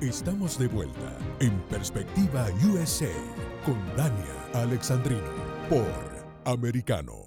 [0.00, 3.12] Estamos de vuelta en Perspectiva USA
[3.66, 5.30] con Dania Alexandrino
[5.68, 5.92] por
[6.46, 7.26] Americano.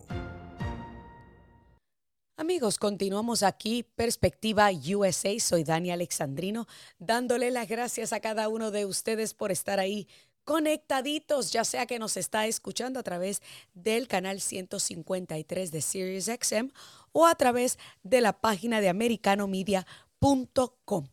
[2.36, 5.39] Amigos, continuamos aquí, Perspectiva USA.
[5.39, 6.65] Soy Dania Alexandrino,
[6.97, 10.08] dándole las gracias a cada uno de ustedes por estar ahí
[10.44, 13.44] conectaditos, ya sea que nos está escuchando a través
[13.76, 16.71] del canal 153 de Sirius XM
[17.12, 21.05] o a través de la página de americanomedia.com.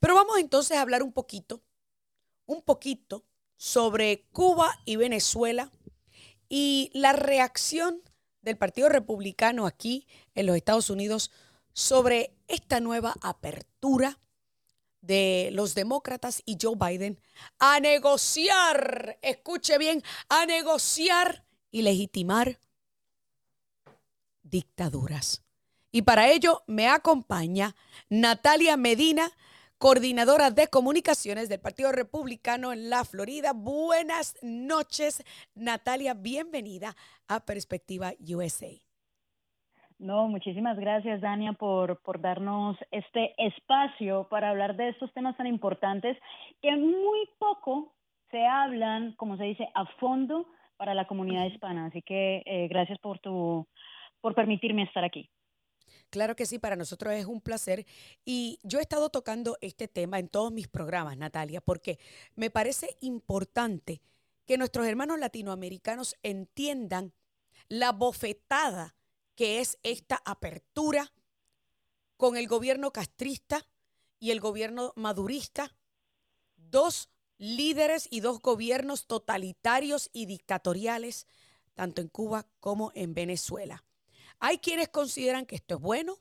[0.00, 1.62] Pero vamos entonces a hablar un poquito,
[2.46, 3.24] un poquito
[3.56, 5.70] sobre Cuba y Venezuela
[6.48, 8.02] y la reacción
[8.42, 11.30] del Partido Republicano aquí en los Estados Unidos
[11.72, 14.18] sobre esta nueva apertura
[15.00, 17.20] de los demócratas y Joe Biden
[17.58, 22.58] a negociar, escuche bien, a negociar y legitimar
[24.42, 25.42] dictaduras.
[25.92, 27.74] Y para ello me acompaña
[28.08, 29.32] Natalia Medina,
[29.78, 33.52] coordinadora de comunicaciones del Partido Republicano en la Florida.
[33.54, 35.22] Buenas noches,
[35.54, 36.94] Natalia, bienvenida
[37.28, 38.70] a Perspectiva USA.
[39.98, 45.46] No, muchísimas gracias, Dania, por, por darnos este espacio para hablar de estos temas tan
[45.46, 46.18] importantes
[46.60, 47.94] que muy poco
[48.30, 51.86] se hablan, como se dice, a fondo para la comunidad hispana.
[51.86, 53.66] Así que eh, gracias por, tu,
[54.20, 55.30] por permitirme estar aquí.
[56.10, 57.86] Claro que sí, para nosotros es un placer.
[58.24, 61.98] Y yo he estado tocando este tema en todos mis programas, Natalia, porque
[62.34, 64.00] me parece importante
[64.46, 67.12] que nuestros hermanos latinoamericanos entiendan
[67.68, 68.94] la bofetada
[69.34, 71.12] que es esta apertura
[72.16, 73.66] con el gobierno castrista
[74.18, 75.76] y el gobierno madurista,
[76.56, 81.26] dos líderes y dos gobiernos totalitarios y dictatoriales,
[81.74, 83.84] tanto en Cuba como en Venezuela.
[84.38, 86.18] Hay quienes consideran que esto es bueno,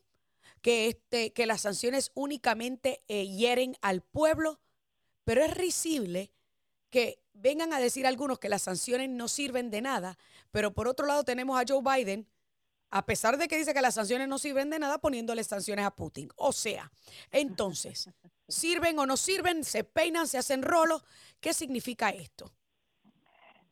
[0.61, 4.59] que, este, que las sanciones únicamente eh, hieren al pueblo,
[5.23, 6.31] pero es risible
[6.89, 10.17] que vengan a decir algunos que las sanciones no sirven de nada,
[10.51, 12.27] pero por otro lado tenemos a Joe Biden,
[12.89, 15.91] a pesar de que dice que las sanciones no sirven de nada, poniéndole sanciones a
[15.91, 16.29] Putin.
[16.35, 16.91] O sea,
[17.31, 18.09] entonces,
[18.47, 19.63] ¿sirven o no sirven?
[19.63, 20.27] ¿Se peinan?
[20.27, 21.03] ¿Se hacen rolos?
[21.39, 22.53] ¿Qué significa esto?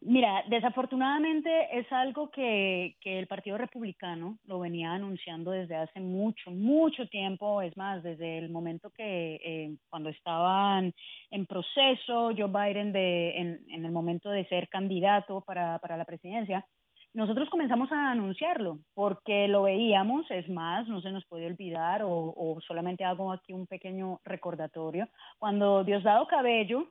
[0.06, 7.08] Mira, desafortunadamente es algo que, el Partido Republicano lo venía anunciando desde hace mucho, mucho
[7.08, 10.94] tiempo, es más, desde el momento que eh, cuando estaban
[11.32, 16.66] en proceso Joe Biden de, en, el momento de ser candidato para, la presidencia,
[17.14, 22.34] nosotros comenzamos a anunciarlo porque lo veíamos, es más, no se nos puede olvidar o,
[22.36, 25.08] o solamente hago aquí un pequeño recordatorio,
[25.40, 26.90] cuando Diosdado Cabello,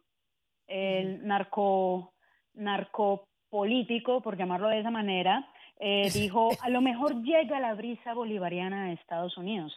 [0.66, 2.11] el narco
[2.54, 5.48] narcopolítico, por llamarlo de esa manera,
[5.78, 9.74] eh, dijo, a lo mejor llega la brisa bolivariana de Estados Unidos.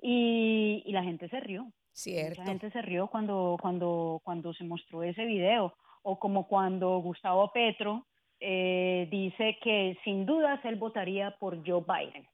[0.00, 1.66] Y, la gente se rió.
[1.92, 2.40] Cierto.
[2.40, 5.74] La gente se rió cuando, cuando, cuando se mostró ese video.
[6.02, 8.06] O como cuando Gustavo Petro
[8.40, 12.26] eh, dice que sin dudas él votaría por Joe Biden.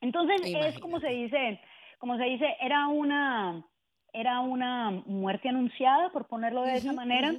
[0.00, 1.60] Entonces es como se dice,
[1.98, 3.64] como se dice, era una,
[4.12, 7.34] era una muerte anunciada, por ponerlo de esa manera.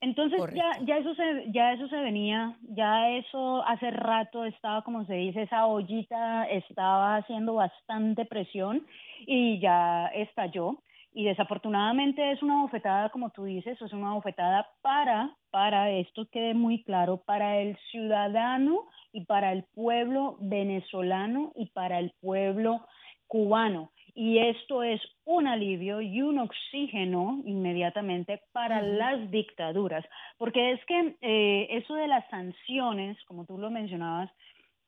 [0.00, 5.04] Entonces ya, ya eso se, ya eso se venía, ya eso hace rato estaba, como
[5.06, 8.86] se dice, esa ollita estaba haciendo bastante presión
[9.26, 10.78] y ya estalló.
[11.16, 16.54] Y desafortunadamente es una bofetada, como tú dices, es una bofetada para, para esto quede
[16.54, 22.84] muy claro, para el ciudadano y para el pueblo venezolano y para el pueblo
[23.28, 30.04] cubano y esto es un alivio y un oxígeno inmediatamente para las dictaduras,
[30.38, 34.30] porque es que eh, eso de las sanciones, como tú lo mencionabas,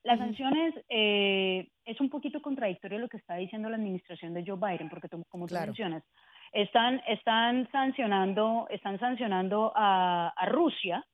[0.04, 4.56] las sanciones eh, es un poquito contradictorio lo que está diciendo la administración de Joe
[4.56, 6.04] Biden, porque como tú mencionas,
[6.52, 11.04] están, están sancionando, están sancionando a, Rusia,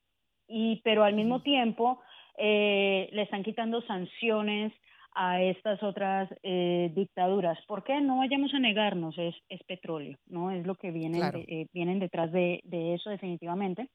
[0.47, 2.03] y, pero al mismo tiempo
[2.37, 4.75] eh, le están quitando sanciones
[5.15, 7.59] a estas otras eh, dictaduras.
[7.67, 8.01] ¿Por qué?
[8.01, 10.51] No vayamos a negarnos, es, es petróleo, ¿no?
[10.51, 13.89] Es lo que viene eh, vienen detrás de, de, eso definitivamente.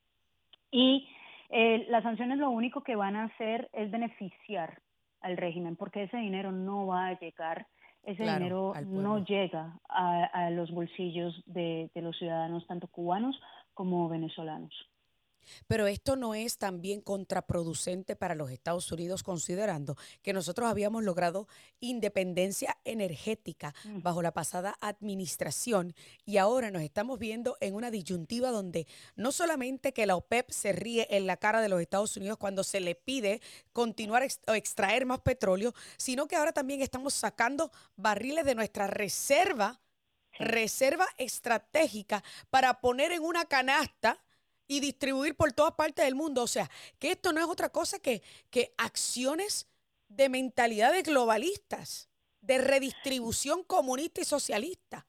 [0.71, 1.07] Y
[1.49, 4.79] eh, las sanciones lo único que van a hacer es beneficiar
[5.21, 7.65] al régimen, porque ese dinero no va a llegar,
[8.03, 13.39] ese dinero no llega a, a los bolsillos de, de los ciudadanos, tanto cubanos
[13.73, 14.73] como venezolanos.
[15.67, 21.47] Pero esto no es también contraproducente para los Estados Unidos considerando que nosotros habíamos logrado
[21.79, 24.01] independencia energética mm.
[24.01, 25.93] bajo la pasada administración
[26.25, 30.71] y ahora nos estamos viendo en una disyuntiva donde no solamente que la OPEP se
[30.73, 33.41] ríe en la cara de los Estados Unidos cuando se le pide
[33.73, 39.79] continuar o extraer más petróleo, sino que ahora también estamos sacando barriles de nuestra reserva
[40.39, 44.19] reserva estratégica para poner en una canasta
[44.67, 46.43] y distribuir por todas partes del mundo.
[46.43, 46.69] O sea,
[46.99, 49.67] que esto no es otra cosa que, que acciones
[50.09, 52.09] de mentalidades globalistas,
[52.41, 55.05] de redistribución comunista y socialista.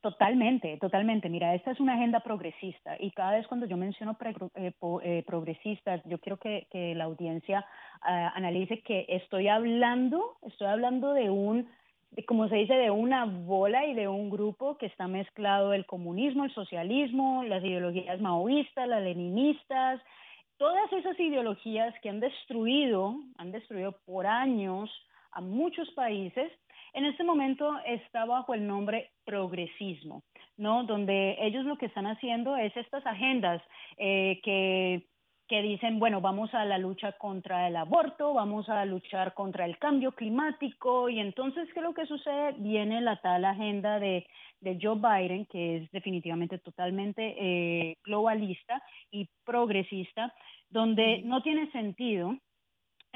[0.00, 1.28] Totalmente, totalmente.
[1.28, 4.16] Mira, esta es una agenda progresista y cada vez cuando yo menciono
[4.54, 4.72] eh,
[5.02, 7.66] eh, progresistas, yo quiero que, la audiencia
[8.02, 11.68] ah, analice que estoy hablando, estoy hablando de un,
[12.26, 16.44] como se dice, de una bola y de un grupo que está mezclado el comunismo,
[16.44, 20.00] el socialismo, las ideologías maoístas, las leninistas,
[20.56, 24.90] todas esas ideologías que han destruido, han destruido por años
[25.32, 26.50] a muchos países
[26.94, 30.22] en este momento está bajo el nombre progresismo,
[30.56, 30.84] ¿no?
[30.84, 33.62] Donde ellos lo que están haciendo es estas agendas
[33.98, 35.06] eh, que
[35.48, 39.78] que dicen, bueno, vamos a la lucha contra el aborto, vamos a luchar contra el
[39.78, 42.52] cambio climático, y entonces, ¿qué es lo que sucede?
[42.58, 44.26] Viene la tal agenda de,
[44.60, 50.34] de Joe Biden, que es definitivamente totalmente eh, globalista y progresista,
[50.68, 52.36] donde no tiene sentido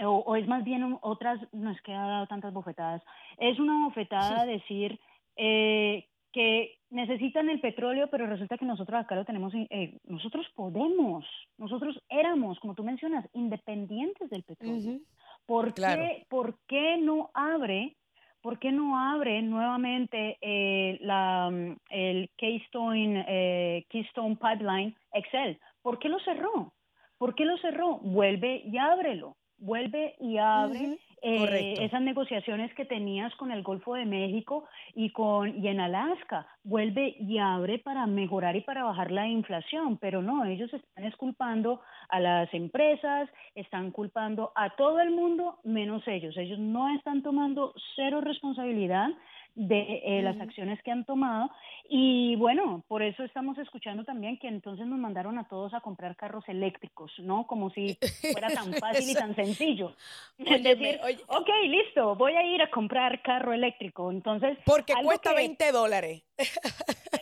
[0.05, 3.03] o, es más bien otras, no es que ha dado tantas bofetadas,
[3.39, 4.99] es una bofetada decir
[5.37, 11.25] eh, que necesitan el petróleo, pero resulta que nosotros acá lo tenemos, eh, nosotros podemos,
[11.59, 15.01] nosotros éramos, como tú mencionas, independientes del petróleo.
[15.47, 17.97] ¿Por, qué, ¿Por qué no abre
[18.41, 21.49] ¿por qué no abre nuevamente eh, la,
[21.91, 25.61] el Keystone, eh, Keystone Pipeline Excel?
[25.81, 26.73] ¿Por qué lo cerró?
[27.19, 27.99] ¿Por qué lo cerró?
[27.99, 34.05] Vuelve y ábrelo vuelve y abre eh, esas negociaciones que tenías con el Golfo de
[34.05, 34.65] México
[34.95, 39.99] y con y en Alaska, vuelve y abre para mejorar y para bajar la inflación,
[39.99, 46.03] pero no, ellos están esculpando a las empresas, están culpando a todo el mundo menos
[46.09, 46.37] ellos.
[46.37, 49.09] Ellos no están tomando cero responsabilidad
[49.55, 51.51] de eh, las acciones que han tomado.
[51.89, 56.17] Y bueno, por eso estamos escuchando también que entonces nos mandaron a todos a comprar
[56.17, 57.47] carros eléctricos, ¿no?
[57.47, 57.99] Como si
[58.33, 59.95] fuera tan fácil y tan sencillo.
[60.39, 64.11] es decir, ok, listo, voy a ir a comprar carro eléctrico.
[64.11, 64.59] Entonces...
[64.65, 66.23] Porque cuesta 20 dólares.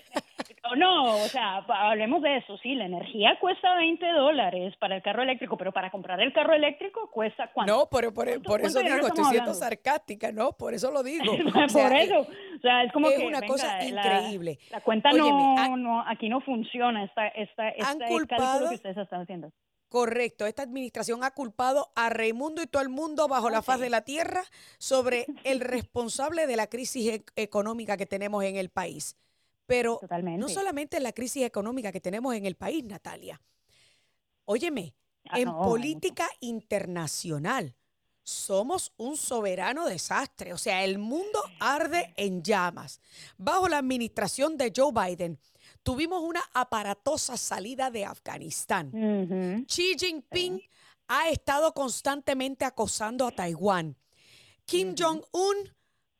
[0.77, 5.23] no, o sea, hablemos de eso, sí, la energía cuesta 20 dólares para el carro
[5.23, 7.73] eléctrico, pero para comprar el carro eléctrico cuesta cuánto?
[7.73, 10.53] No, pero por, eso digo, estoy siendo sarcástica, ¿no?
[10.53, 11.25] Por eso lo digo.
[11.73, 14.59] por eso, o sea, es como es que, una cosa increíble.
[14.71, 19.53] La, cuenta no, no, aquí no funciona, esta, esta, esta cálculo que ustedes están haciendo.
[19.91, 23.91] Correcto, esta administración ha culpado a Raimundo y todo el mundo bajo la faz de
[23.91, 24.45] la tierra
[24.79, 29.17] sobre el responsable de la crisis e, económica que tenemos en el país.
[29.71, 30.01] Pero
[30.37, 33.41] no solamente la crisis económica que tenemos en el país, Natalia.
[34.45, 34.97] Óyeme,
[35.29, 37.77] ah, en política internacional
[38.25, 40.53] somos un soberano desastre.
[40.53, 43.01] O sea, el mundo arde en llamas.
[43.39, 45.39] Bajo la administración de Joe Biden,
[45.85, 49.67] tuvimos una aparatosa salida de Afganistán.
[49.69, 50.61] Xi Jinping
[51.07, 53.97] ha estado constantemente acosando a Taiwán.
[54.65, 55.57] Kim Jong-un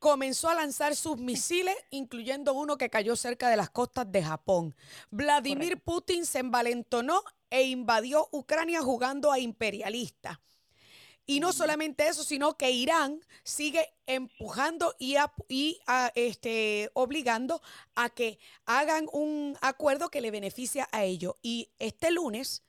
[0.01, 4.75] comenzó a lanzar sus misiles, incluyendo uno que cayó cerca de las costas de Japón.
[5.11, 10.41] Vladimir Putin se envalentonó e invadió Ucrania jugando a imperialista.
[11.27, 15.17] Y no solamente eso, sino que Irán sigue empujando y,
[16.17, 17.63] este, obligando
[17.95, 21.35] a que hagan un acuerdo que le beneficia a ellos.
[21.43, 22.65] Y este lunes,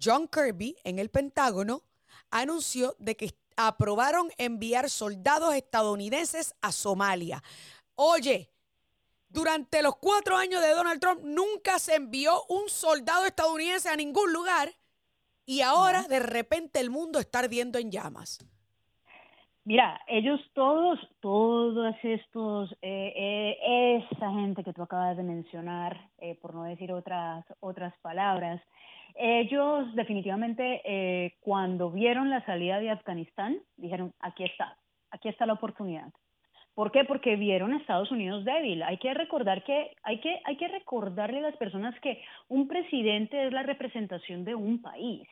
[0.00, 1.82] John Kirby en el Pentágono
[2.30, 7.42] anunció de que aprobaron enviar soldados estadounidenses a Somalia.
[7.94, 8.50] Oye,
[9.28, 14.32] durante los cuatro años de Donald Trump nunca se envió un soldado estadounidense a ningún
[14.32, 14.70] lugar
[15.44, 18.38] y ahora de repente el mundo está ardiendo en llamas.
[19.64, 26.38] Mira, ellos todos, todos estos, eh, eh, esa gente que tú acabas de mencionar, eh,
[26.40, 28.62] por no decir otras, otras palabras,
[29.18, 34.76] ellos definitivamente eh, cuando vieron la salida de Afganistán dijeron, aquí está,
[35.10, 36.12] aquí está la oportunidad.
[36.74, 37.04] ¿Por qué?
[37.04, 38.82] Porque vieron a Estados Unidos débil.
[38.82, 43.46] Hay que recordar que hay que hay que recordarle a las personas que un presidente
[43.46, 45.26] es la representación de un país.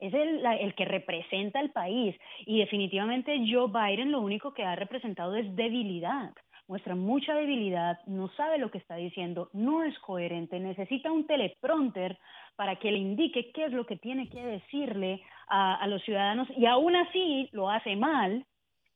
[0.00, 2.16] Es el, el que representa al país
[2.46, 6.32] y definitivamente Joe Biden lo único que ha representado es debilidad
[6.68, 12.18] muestra mucha debilidad, no sabe lo que está diciendo, no es coherente, necesita un teleprompter
[12.56, 16.66] para que le indique qué es lo que tiene que decirle a, los ciudadanos y
[16.66, 18.44] aún así lo hace mal.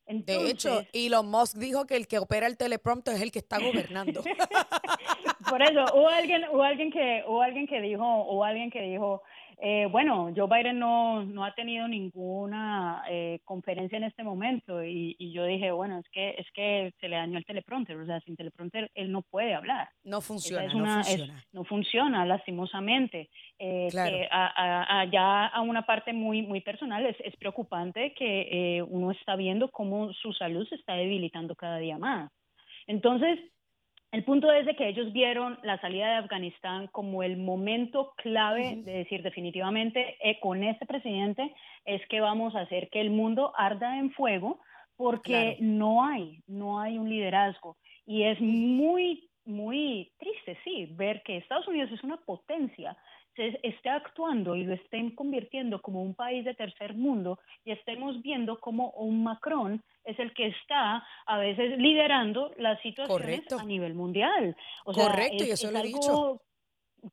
[0.07, 3.59] de hecho, Elon Musk dijo que el que opera el teleprompter es el que está
[3.59, 4.23] gobernando.
[5.49, 9.23] Por eso, hubo alguien, hubo alguien que, hubo alguien que dijo, o alguien que dijo,
[9.65, 15.15] Eh, bueno, Joe Biden no, no ha tenido ninguna eh, conferencia en este momento y,
[15.33, 18.35] yo dije, bueno, es que es que se le dañó el teleprompter, o sea, sin
[18.35, 19.89] teleprompter él no puede hablar.
[20.03, 21.45] No funciona, no funciona.
[21.53, 23.31] no funciona, lastimosamente.
[23.61, 23.89] Eh,
[24.33, 29.37] a, ya a una parte muy, muy personal es, es preocupante que eh, uno está
[29.37, 32.33] viendo cómo su salud se está debilitando cada día más.
[32.89, 33.39] Entonces,
[34.13, 38.77] el punto es de que ellos vieron la salida de Afganistán como el momento clave
[38.77, 41.55] de decir definitivamente eh, con este presidente
[41.87, 44.61] es que vamos a hacer que el mundo arda en fuego
[44.97, 47.79] porque no hay, no hay un liderazgo.
[48.05, 52.95] Y es muy, muy triste, sí, ver que Estados Unidos es una potencia,
[53.35, 58.21] se esté actuando y lo estén convirtiendo como un país de tercer mundo y estemos
[58.23, 63.95] viendo como un Macron es el que está a veces liderando las situaciones a nivel
[63.95, 64.57] mundial.
[64.85, 66.41] Correcto, y eso lo he dicho.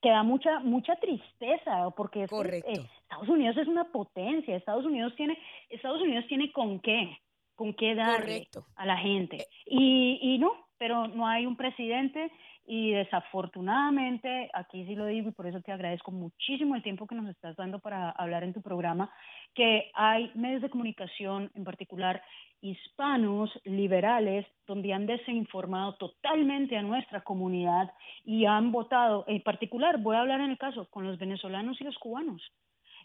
[0.04, 5.36] Que da mucha, mucha tristeza, porque eh, Estados Unidos es una potencia, Estados Unidos tiene,
[5.68, 7.18] Estados Unidos tiene con qué,
[7.56, 9.38] con qué darle a la gente.
[9.38, 9.48] Eh.
[9.66, 12.32] Y, y no, pero no hay un presidente
[12.66, 17.16] y desafortunadamente, aquí sí lo digo y por eso te agradezco muchísimo el tiempo que
[17.16, 19.12] nos estás dando para hablar en tu programa,
[19.54, 22.22] que hay medios de comunicación, en particular
[22.62, 27.92] hispanos, liberales, donde han desinformado totalmente a nuestra comunidad
[28.24, 31.84] y han votado, en particular, voy a hablar en el caso con los venezolanos y
[31.84, 32.42] los cubanos,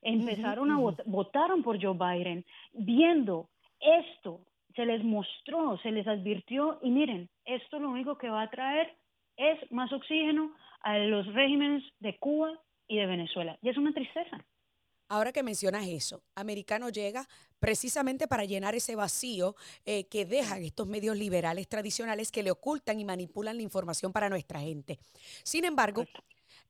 [0.03, 3.49] empezaron a votar, votaron por Joe Biden, viendo
[3.81, 4.41] esto,
[4.75, 8.97] se les mostró, se les advirtió y miren, esto lo único que va a traer
[9.37, 13.59] es más oxígeno a los regímenes de Cuba y de Venezuela.
[13.63, 14.45] Y es una tristeza.
[15.09, 17.29] Ahora que mencionas eso, Americano llega
[17.59, 19.55] precisamente para llenar ese vacío
[19.85, 24.29] eh, que dejan estos medios liberales tradicionales que le ocultan y manipulan la información para
[24.29, 24.99] nuestra gente.
[25.43, 26.05] Sin embargo,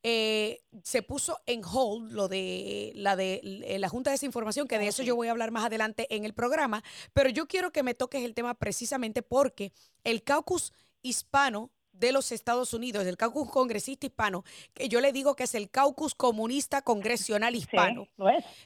[0.07, 4.79] eh, se puso en hold lo de la de eh, la Junta de Desinformación, que
[4.79, 6.85] de eso yo voy a hablar más adelante en el programa,
[7.15, 9.73] pero yo quiero que me toques el tema precisamente porque
[10.05, 14.45] el caucus hispano de los Estados Unidos, el caucus congresista hispano,
[14.75, 18.07] que yo le digo que es el caucus comunista congresional hispano,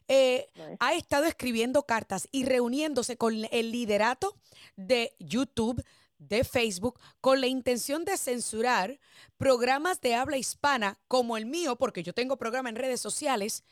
[0.09, 0.49] eh,
[0.81, 4.35] ha estado escribiendo cartas y reuniéndose con el liderato
[4.75, 5.85] de YouTube,
[6.19, 8.99] de Facebook, con la intención de censurar
[9.37, 13.65] programas de habla hispana como el mío, porque yo tengo programa en redes sociales,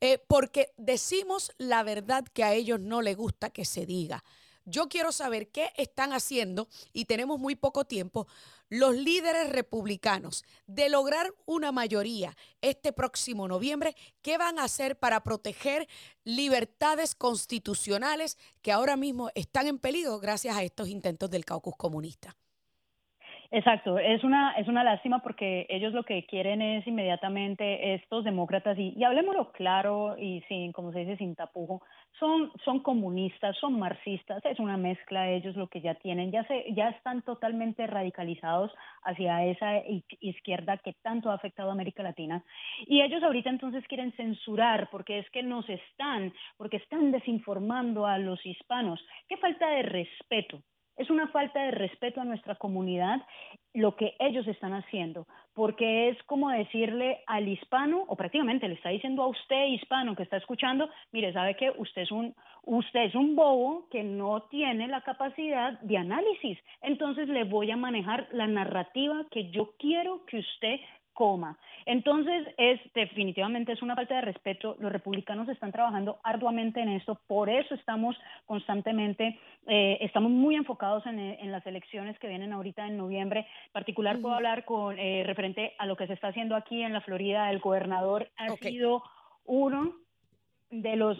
[0.00, 4.24] eh, porque decimos la verdad que a ellos no les gusta que se diga.
[4.64, 8.26] Yo quiero saber qué están haciendo, y tenemos muy poco tiempo,
[8.72, 15.22] los líderes republicanos de lograr una mayoría este próximo noviembre, ¿qué van a hacer para
[15.22, 15.86] proteger
[16.24, 22.34] libertades constitucionales que ahora mismo están en peligro gracias a estos intentos del caucus comunista?
[23.54, 28.78] Exacto, es una, es una lástima porque ellos lo que quieren es inmediatamente estos demócratas,
[28.78, 31.82] y, y hablemoslo claro y sin, como se dice, sin tapujo,
[32.18, 36.64] son, son comunistas, son marxistas, es una mezcla ellos lo que ya tienen, ya, se,
[36.72, 39.82] ya están totalmente radicalizados hacia esa
[40.20, 42.42] izquierda que tanto ha afectado a América Latina.
[42.86, 48.16] Y ellos ahorita entonces quieren censurar porque es que nos están, porque están desinformando a
[48.16, 48.98] los hispanos.
[49.28, 50.62] Qué falta de respeto
[50.96, 53.20] es una falta de respeto a nuestra comunidad
[53.74, 58.90] lo que ellos están haciendo, porque es como decirle al hispano, o prácticamente le está
[58.90, 62.34] diciendo a usted hispano que está escuchando, mire, sabe que usted es un,
[62.64, 67.76] usted es un bobo que no tiene la capacidad de análisis, entonces le voy a
[67.76, 70.80] manejar la narrativa que yo quiero que usted
[71.12, 71.58] coma.
[71.86, 74.76] Entonces, es definitivamente es una falta de respeto.
[74.78, 78.16] Los republicanos están trabajando arduamente en esto, por eso estamos
[78.46, 83.40] constantemente, eh, estamos muy enfocados en, las elecciones que vienen ahorita en noviembre.
[83.66, 86.92] En particular, puedo hablar con eh, referente a lo que se está haciendo aquí en
[86.92, 87.50] la Florida.
[87.50, 89.02] El gobernador ha sido
[89.44, 89.94] uno
[90.70, 91.18] de los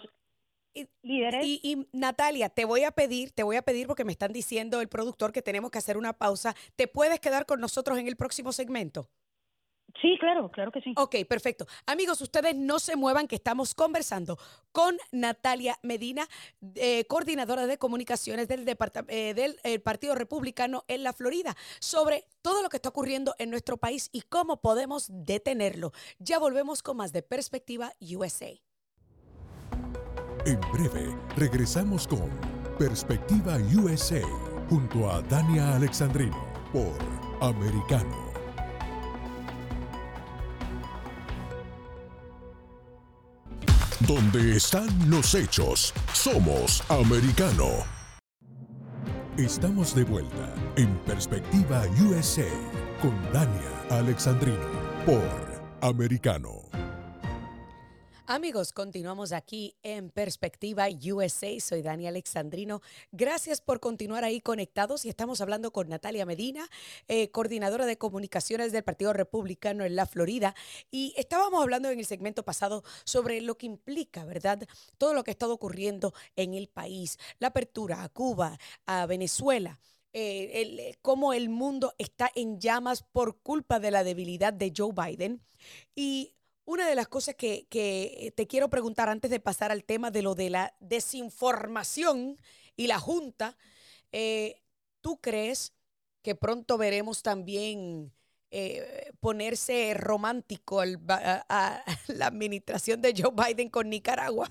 [1.03, 1.45] líderes.
[1.45, 4.81] Y, y, Natalia, te voy a pedir, te voy a pedir porque me están diciendo
[4.81, 6.55] el productor que tenemos que hacer una pausa.
[6.75, 9.07] ¿Te puedes quedar con nosotros en el próximo segmento?
[10.01, 10.93] Sí, claro, claro que sí.
[10.97, 11.65] Ok, perfecto.
[11.85, 14.37] Amigos, ustedes no se muevan, que estamos conversando
[14.71, 16.27] con Natalia Medina,
[16.75, 22.61] eh, coordinadora de comunicaciones del, eh, del eh, Partido Republicano en la Florida, sobre todo
[22.63, 25.93] lo que está ocurriendo en nuestro país y cómo podemos detenerlo.
[26.19, 28.49] Ya volvemos con más de Perspectiva USA.
[30.45, 32.29] En breve, regresamos con
[32.77, 34.21] Perspectiva USA
[34.69, 36.97] junto a Dania Alexandrino por
[37.39, 38.22] Americano.
[44.07, 47.69] Donde están los hechos, somos americano.
[49.37, 52.49] Estamos de vuelta en Perspectiva USA
[53.01, 54.57] con Dania Alexandrino
[55.05, 55.23] por
[55.79, 56.82] americano.
[58.25, 61.59] Amigos, continuamos aquí en Perspectiva USA.
[61.59, 62.81] Soy Dani Alexandrino.
[63.11, 66.69] Gracias por continuar ahí conectados y estamos hablando con Natalia Medina,
[67.09, 70.55] eh, coordinadora de comunicaciones del Partido Republicano en la Florida.
[70.89, 74.65] Y estábamos hablando en el segmento pasado sobre lo que implica, ¿verdad?
[74.97, 79.81] Todo lo que ha estado ocurriendo en el país, la apertura a Cuba, a Venezuela.
[80.13, 84.93] Eh, el, cómo el mundo está en llamas por culpa de la debilidad de Joe
[84.93, 85.41] Biden.
[85.93, 87.67] Y una de las cosas que,
[88.35, 92.37] te quiero preguntar antes de pasar al tema de lo de la desinformación
[92.75, 93.57] y la Junta,
[94.11, 94.61] eh,
[95.01, 95.75] ¿tú crees
[96.21, 98.11] que pronto veremos también
[98.51, 104.49] eh, ponerse romántico a, la administración de Joe Biden con Nicaragua?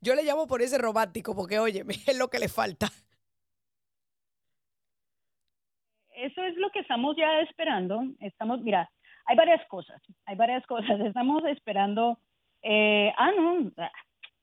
[0.00, 2.88] Yo le llamo por ese romántico porque, oye, es lo que le falta.
[6.14, 8.00] Eso es lo que estamos ya esperando.
[8.20, 8.90] Estamos, mira,
[9.26, 11.00] hay varias cosas, hay varias cosas.
[11.00, 12.18] Estamos esperando,
[12.62, 13.70] eh, ah, no,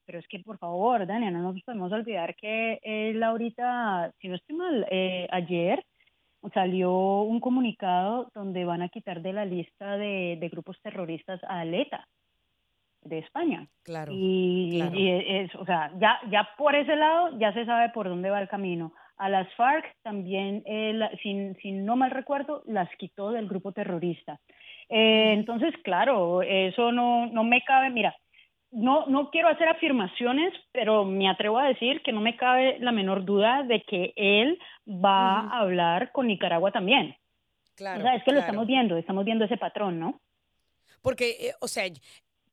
[0.06, 4.36] pero es que por favor, Dania, no nos podemos olvidar que él ahorita, si no
[4.36, 5.84] estoy mal, eh, ayer
[6.54, 12.08] salió un comunicado donde van a quitar de la lista de, grupos terroristas a Aleta
[13.02, 13.68] de España.
[13.84, 14.12] Claro.
[14.14, 18.42] Y, es, o sea, ya, ya por ese lado ya se sabe por dónde va
[18.42, 18.94] el camino.
[19.18, 24.40] A las FARC también, eh, sin, sin no mal recuerdo, las quitó del grupo terrorista.
[24.90, 28.16] Eh, entonces, claro, eso no, no me cabe, mira,
[28.72, 32.92] no, no quiero hacer afirmaciones, pero me atrevo a decir que no me cabe la
[32.92, 37.16] menor duda de que él va a hablar con Nicaragua también.
[37.76, 38.00] Claro.
[38.00, 40.20] O sea, es que lo estamos viendo, estamos viendo ese patrón, ¿no?
[41.04, 41.84] Porque, eh, o sea,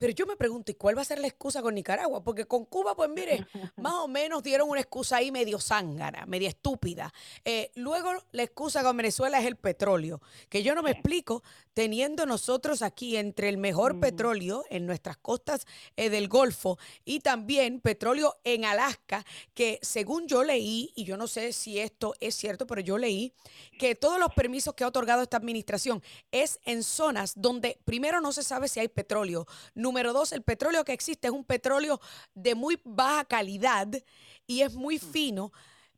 [0.01, 2.25] pero yo me pregunto, ¿y cuál va a ser la excusa con Nicaragua?
[2.25, 6.49] Porque con Cuba, pues mire, más o menos dieron una excusa ahí medio zángara, media
[6.49, 7.13] estúpida.
[7.45, 11.43] Eh, luego la excusa con Venezuela es el petróleo, que yo no me explico,
[11.75, 15.67] teniendo nosotros aquí entre el mejor petróleo en nuestras costas
[15.97, 21.27] eh, del Golfo y también petróleo en Alaska, que según yo leí, y yo no
[21.27, 23.35] sé si esto es cierto, pero yo leí
[23.79, 26.03] que todos los permisos que ha otorgado esta administración
[26.33, 29.47] es en zonas donde primero no se sabe si hay petróleo,
[29.91, 31.99] Número dos, el petróleo que existe es un petróleo
[32.33, 33.89] de muy baja calidad
[34.47, 35.01] y es muy mm.
[35.01, 35.51] fino.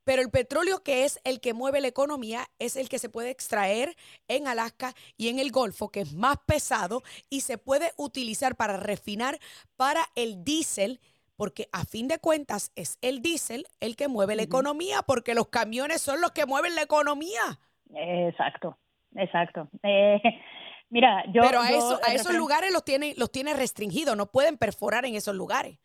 [0.02, 3.28] Pero el petróleo que es el que mueve la economía es el que se puede
[3.28, 3.94] extraer
[4.28, 8.78] en Alaska y en el Golfo, que es más pesado y se puede utilizar para
[8.78, 9.38] refinar
[9.76, 10.98] para el diésel,
[11.36, 15.48] porque a fin de cuentas es el diésel el que mueve la economía, porque los
[15.48, 17.60] camiones son los que mueven la economía.
[17.94, 18.78] Exacto,
[19.16, 19.68] exacto.
[19.82, 20.18] Eh,
[20.92, 21.40] Mira, yo.
[21.40, 25.14] Pero a, eso, a esos lugares los tiene, los tiene restringidos, no pueden perforar en
[25.14, 25.78] esos lugares.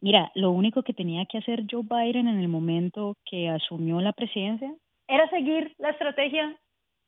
[0.00, 4.12] Mira, lo único que tenía que hacer Joe Biden en el momento que asumió la
[4.12, 4.72] presidencia
[5.08, 6.56] era seguir la estrategia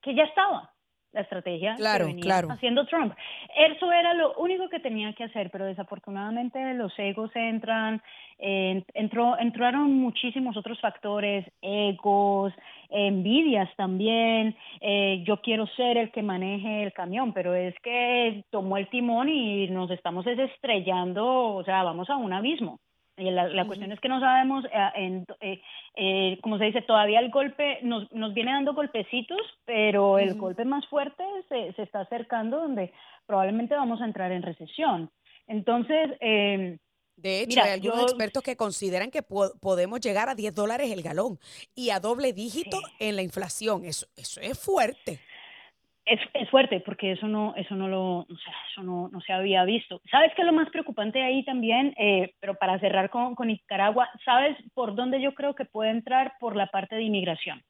[0.02, 0.74] que ya estaba
[1.14, 2.48] la estrategia claro, que venía claro.
[2.50, 3.14] haciendo Trump.
[3.56, 8.02] Eso era lo único que tenía que hacer, pero desafortunadamente los egos entran,
[8.38, 12.52] entró, entraron muchísimos otros factores, egos,
[12.90, 18.76] envidias también, eh, yo quiero ser el que maneje el camión, pero es que tomó
[18.76, 22.80] el timón y nos estamos estrellando, o sea, vamos a un abismo.
[23.16, 25.62] Y la, la cuestión es que no sabemos, eh, en, eh,
[25.94, 30.64] eh, como se dice, todavía el golpe nos, nos viene dando golpecitos, pero el golpe
[30.64, 32.92] más fuerte se, se, está acercando donde
[33.26, 35.10] probablemente vamos a entrar en recesión.
[35.46, 36.78] Entonces, eh,
[37.16, 41.38] de hecho, hay algunos expertos que consideran que podemos llegar a 10 dólares el galón
[41.74, 43.84] y a doble dígito en la inflación.
[43.84, 45.20] Eso, eso es fuerte.
[46.04, 49.32] Es, es fuerte porque eso no eso no lo o sea, eso no, no se
[49.32, 50.02] había visto.
[50.10, 54.10] Sabes qué es lo más preocupante ahí también eh, pero para cerrar con, con Nicaragua
[54.22, 57.62] sabes por dónde yo creo que puede entrar por la parte de inmigración.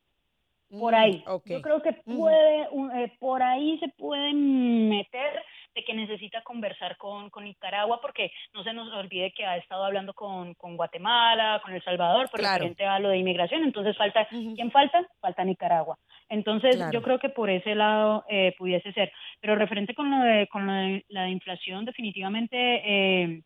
[0.68, 1.24] Por mm, ahí.
[1.44, 2.62] yo creo que puede
[2.96, 5.40] eh, por ahí se pueden meter
[5.74, 9.84] de que necesita conversar con, con, Nicaragua, porque no se nos olvide que ha estado
[9.84, 12.54] hablando con, con Guatemala, con El Salvador, por claro.
[12.54, 13.64] referente a lo de inmigración.
[13.64, 15.06] Entonces, falta, ¿quién falta?
[15.20, 15.98] Falta Nicaragua.
[16.28, 19.12] Entonces, yo creo que por ese lado eh, pudiese ser.
[19.40, 23.42] Pero referente con lo de, con lo de la inflación, definitivamente eh,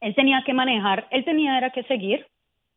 [0.00, 2.26] él tenía que manejar, él tenía era que seguir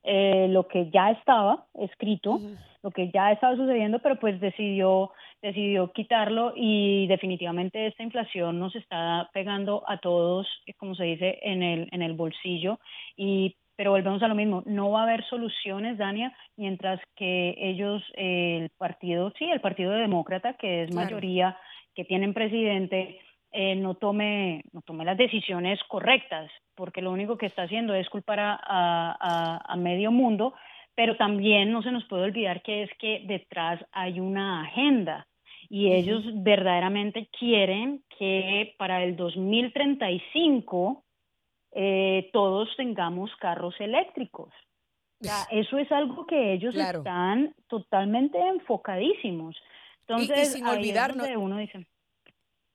[0.04, 2.40] eh, lo que ya estaba escrito,
[2.82, 5.12] lo que ya estaba sucediendo, pero pues decidió,
[5.42, 11.64] decidió quitarlo y definitivamente esta inflación nos está pegando a todos, como se dice, en
[11.64, 12.80] el, en el bolsillo.
[13.18, 18.04] Y pero volvemos a lo mismo, no va a haber soluciones, Dania, mientras que ellos,
[18.16, 21.58] el partido, sí, el Partido Demócrata, que es mayoría,
[21.96, 23.22] que tienen presidente,
[23.54, 28.10] eh, no, tome, no tome las decisiones correctas, porque lo único que está haciendo es
[28.10, 30.54] culpar a, a, a medio mundo,
[31.00, 35.30] pero también no se nos puede olvidar que es que detrás hay una agenda
[35.70, 41.06] y ellos verdaderamente quieren que para el 2035
[41.72, 44.54] eh, todos tengamos carros eléctricos.
[45.50, 49.56] eso es algo que ellos están totalmente enfocadísimos.
[50.02, 51.88] Entonces, y, sin olvidarnos, uno dice,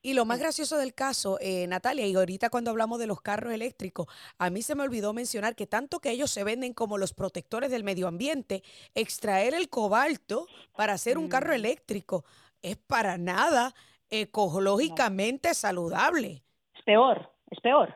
[0.04, 3.54] y lo más gracioso del caso, eh, Natalia, y ahorita cuando hablamos de los carros
[3.54, 4.06] eléctricos,
[4.38, 7.70] a mí se me olvidó mencionar que tanto que ellos se venden como los protectores
[7.70, 8.62] del medio ambiente,
[8.94, 11.56] extraer el cobalto para hacer un carro mm.
[11.56, 12.26] eléctrico
[12.60, 13.72] es para nada
[14.10, 16.42] ecológicamente saludable.
[16.74, 17.94] Es peor, es peor.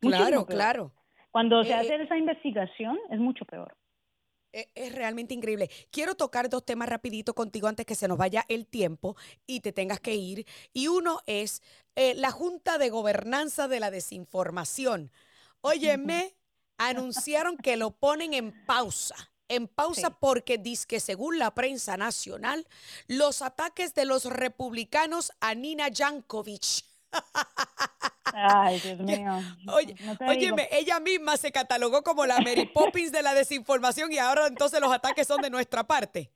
[0.00, 0.92] Claro, claro.
[1.30, 3.76] Cuando se eh, hace esa investigación es mucho peor.
[4.54, 5.68] E, es, realmente increíble.
[5.90, 9.16] Quiero tocar dos temas rapidito contigo antes que se nos vaya el tiempo
[9.48, 10.46] y te tengas que ir.
[10.72, 11.60] Y uno es
[11.96, 15.10] eh, la Junta de Gobernanza de la Desinformación.
[15.60, 16.36] Óyeme,
[16.78, 19.16] anunciaron que lo ponen en pausa.
[19.48, 22.66] En pausa porque dice que según la prensa nacional,
[23.08, 26.84] los ataques de los republicanos a Nina Jankovic
[28.34, 29.40] Ay, Dios mío.
[29.72, 29.94] Oye,
[30.26, 34.80] óyeme, ella misma se catalogó como la Mary Poppins de la desinformación y ahora entonces
[34.80, 36.30] los ataques son de nuestra parte.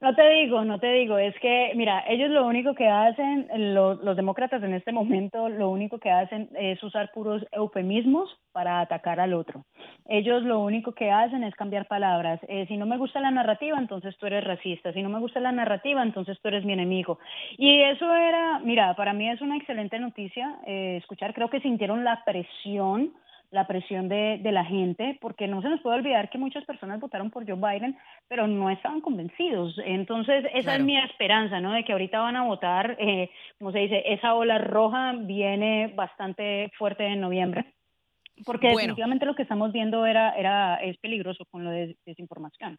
[0.00, 4.02] No te digo, no te digo, es que, mira, ellos lo único que hacen, los,
[4.02, 9.20] los demócratas en este momento, lo único que hacen es usar puros eufemismos para atacar
[9.20, 9.66] al otro.
[10.08, 12.40] Ellos lo único que hacen es cambiar palabras.
[12.48, 14.90] Eh, si no me gusta la narrativa, entonces tú eres racista.
[14.94, 17.18] Si no me gusta la narrativa, entonces tú eres mi enemigo.
[17.58, 21.34] Y eso era, mira, para mí es una excelente noticia eh, escuchar.
[21.34, 23.12] Creo que sintieron la presión
[23.50, 27.00] la presión de, de, la gente, porque no se nos puede olvidar que muchas personas
[27.00, 29.74] votaron por Joe Biden, pero no estaban convencidos.
[29.84, 31.72] Entonces, esa es mi esperanza, ¿no?
[31.72, 36.70] De que ahorita van a votar, eh, como se dice, esa ola roja viene bastante
[36.78, 37.74] fuerte en noviembre.
[38.44, 42.78] Porque definitivamente lo que estamos viendo era, era, es peligroso con lo de desinformación.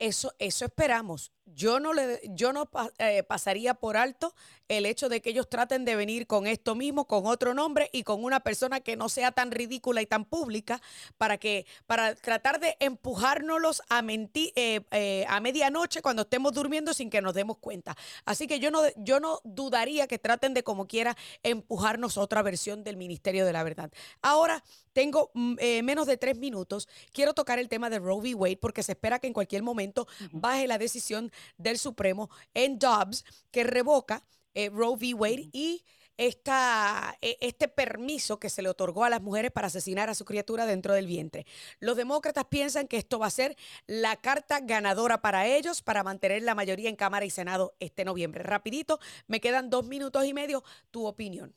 [0.00, 1.30] Eso, eso esperamos.
[1.44, 4.34] Yo no, le, yo no eh, pasaría por alto
[4.68, 8.02] el hecho de que ellos traten de venir con esto mismo, con otro nombre y
[8.02, 10.80] con una persona que no sea tan ridícula y tan pública
[11.18, 16.94] para que para tratar de empujárnoslos a mentir eh, eh, a medianoche cuando estemos durmiendo
[16.94, 17.94] sin que nos demos cuenta.
[18.24, 22.84] Así que yo no yo no dudaría que traten de como quiera empujarnos otra versión
[22.84, 23.90] del Ministerio de la Verdad.
[24.22, 26.88] Ahora tengo mm, menos de tres minutos.
[27.12, 28.34] Quiero tocar el tema de Roe v.
[28.34, 33.24] Wade porque se espera que en cualquier momento baje la decisión del Supremo en Dobbs
[33.50, 34.24] que revoca
[34.54, 35.14] eh, Roe v.
[35.14, 35.84] Wade y
[36.20, 40.26] esta, e, este permiso que se le otorgó a las mujeres para asesinar a su
[40.26, 41.46] criatura dentro del vientre.
[41.78, 46.42] Los demócratas piensan que esto va a ser la carta ganadora para ellos para mantener
[46.42, 48.42] la mayoría en Cámara y Senado este noviembre.
[48.42, 50.62] Rapidito, me quedan dos minutos y medio.
[50.90, 51.54] Tu opinión.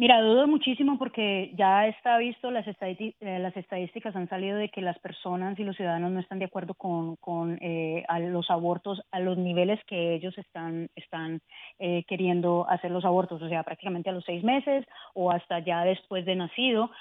[0.00, 4.80] Mira, dudo muchísimo porque ya está visto, las, eh, las estadísticas han salido de que
[4.80, 9.36] las personas y los ciudadanos no están de acuerdo con, eh, los abortos a los
[9.36, 10.88] niveles que ellos están,
[11.80, 15.82] eh, queriendo hacer los abortos, o sea, prácticamente a los seis meses o hasta ya
[15.82, 16.92] después de nacido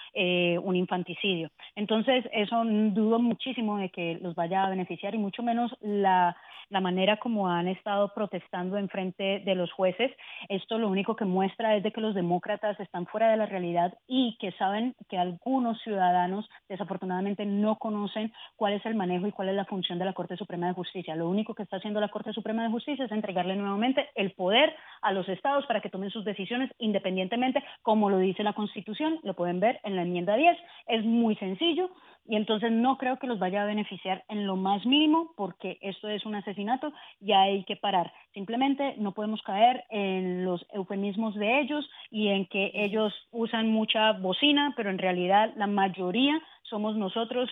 [0.64, 1.52] un infanticidio.
[1.76, 6.36] Entonces, eso dudo muchísimo de que los vaya a beneficiar y mucho menos la,
[6.70, 10.12] la manera como han estado protestando en frente de los jueces.
[10.50, 13.98] Esto lo único que muestra es de que los demócratas están fuera de la realidad
[14.08, 19.50] y que saben que algunos ciudadanos desafortunadamente no conocen cuál es el manejo y cuál
[19.50, 21.16] es la función de la Corte Suprema de Justicia.
[21.16, 24.76] Lo único que está haciendo la Corte Suprema de Justicia es entregarle nuevamente el poder
[25.02, 29.34] a los estados para que tomen sus decisiones independientemente, como lo dice la Constitución, lo
[29.36, 30.58] pueden ver en la enmienda 10.
[30.88, 31.90] Es muy sencillo
[32.28, 36.10] y entonces no creo que los vaya a beneficiar en lo más mínimo porque esto
[36.10, 38.12] es un asesinato y hay que parar.
[38.34, 44.12] Simplemente no podemos caer en los eufemismos de ellos y en que ellos usan mucha
[44.14, 47.50] bocina, pero en realidad la mayoría somos nosotros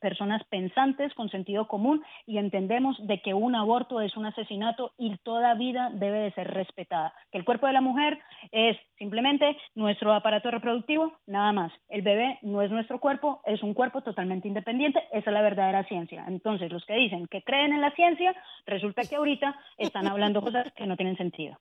[0.00, 5.16] personas pensantes con sentido común y entendemos de que un aborto es un asesinato y
[5.18, 7.12] toda vida debe de ser respetada.
[7.30, 8.18] Que el cuerpo de la mujer
[8.52, 11.72] es simplemente nuestro aparato reproductivo, nada más.
[11.88, 15.84] El bebé no es nuestro cuerpo, es un cuerpo totalmente independiente, esa es la verdadera
[15.84, 16.24] ciencia.
[16.26, 18.34] Entonces, los que dicen que creen en la ciencia,
[18.66, 21.58] resulta que ahorita están hablando cosas que no tienen sentido.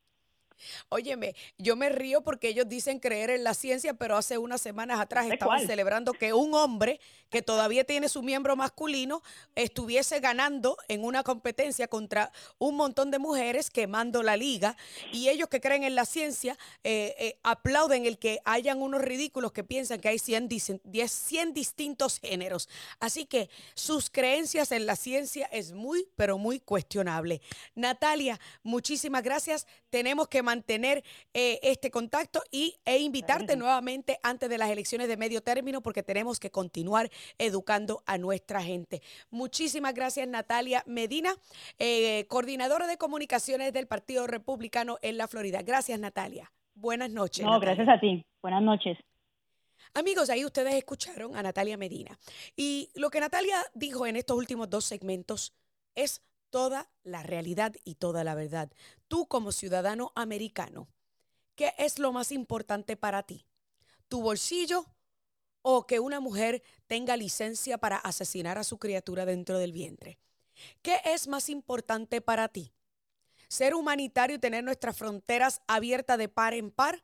[0.89, 4.99] Óyeme, yo me río porque ellos dicen creer en la ciencia, pero hace unas semanas
[4.99, 9.21] atrás estaban celebrando que un hombre que todavía tiene su miembro masculino
[9.55, 14.77] estuviese ganando en una competencia contra un montón de mujeres quemando la liga
[15.11, 19.51] y ellos que creen en la ciencia eh, eh, aplauden el que hayan unos ridículos
[19.51, 20.49] que piensan que hay 100,
[21.07, 22.69] 100 distintos géneros.
[22.99, 27.41] Así que sus creencias en la ciencia es muy, pero muy cuestionable.
[27.75, 29.67] Natalia, muchísimas gracias.
[29.89, 35.17] Tenemos que mantener eh, este contacto y, e invitarte nuevamente antes de las elecciones de
[35.17, 39.01] medio término porque tenemos que continuar educando a nuestra gente.
[39.29, 41.33] Muchísimas gracias Natalia Medina,
[41.79, 45.61] eh, coordinadora de comunicaciones del Partido Republicano en la Florida.
[45.61, 46.51] Gracias Natalia.
[46.75, 47.45] Buenas noches.
[47.45, 48.25] No, gracias a ti.
[48.41, 48.97] Buenas noches.
[49.93, 52.19] Amigos, ahí ustedes escucharon a Natalia Medina.
[52.55, 55.53] Y lo que Natalia dijo en estos últimos dos segmentos
[55.95, 58.71] es toda la realidad y toda la verdad.
[59.07, 60.87] Tú como ciudadano americano,
[61.55, 63.45] ¿qué es lo más importante para ti?
[64.07, 64.85] ¿Tu bolsillo
[65.61, 70.19] o que una mujer tenga licencia para asesinar a su criatura dentro del vientre?
[70.81, 72.73] ¿Qué es más importante para ti?
[73.47, 77.03] ¿Ser humanitario y tener nuestras fronteras abiertas de par en par?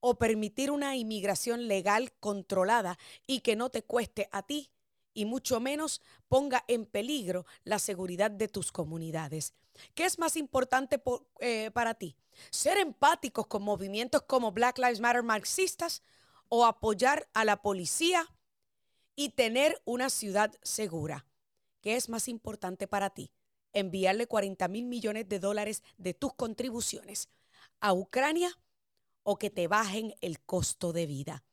[0.00, 4.73] ¿O permitir una inmigración legal controlada y que no te cueste a ti
[5.14, 9.54] y mucho menos ponga en peligro la seguridad de tus comunidades.
[9.94, 11.02] ¿Qué es más importante
[11.40, 12.16] eh, para ti?
[12.50, 16.02] ¿Ser empáticos con movimientos como Black Lives Matter marxistas
[16.48, 18.28] o apoyar a la policía
[19.16, 21.26] y tener una ciudad segura?
[21.80, 23.32] ¿Qué es más importante para ti?
[23.72, 27.28] ¿Enviarle 40 mil millones de dólares de tus contribuciones
[27.80, 28.58] a Ucrania
[29.22, 31.44] o que te bajen el costo de vida?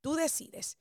[0.00, 0.78] Tú decides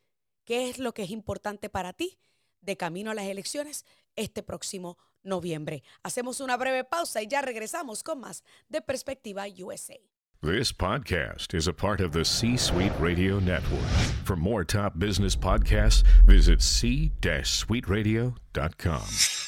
[0.48, 2.18] qué es lo que es importante para ti
[2.62, 5.84] de camino a las elecciones este próximo noviembre.
[6.02, 10.00] Hacemos una breve pausa y ya regresamos con más de Perspectiva USA.
[10.42, 13.88] This podcast is a part of the C-Suite Radio Network.
[14.24, 19.47] For more top business podcasts, visit c-suiteradio.com.